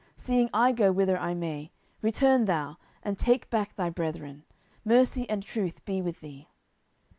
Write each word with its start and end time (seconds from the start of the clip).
seeing 0.15 0.49
I 0.51 0.71
go 0.71 0.91
whither 0.91 1.15
I 1.15 1.35
may, 1.35 1.71
return 2.01 2.45
thou, 2.45 2.77
and 3.03 3.19
take 3.19 3.51
back 3.51 3.75
thy 3.75 3.91
brethren: 3.91 4.45
mercy 4.83 5.29
and 5.29 5.43
truth 5.43 5.85
be 5.85 6.01
with 6.01 6.21
thee. 6.21 6.47